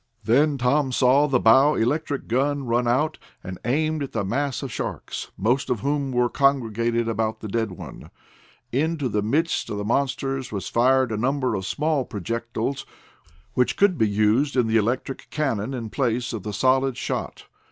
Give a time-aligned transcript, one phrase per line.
[0.23, 4.71] Then Tom saw the bow electric gun run out, and aimed at the mass of
[4.71, 8.09] sharks, most of whom were congregated about the dead one.
[8.71, 12.83] Into the midst of the monsters was fired a number of small projectiles,
[13.53, 17.45] which could be used in the electric cannon in place of the solid shot.